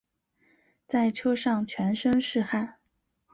[0.87, 2.79] 在车上全身是汗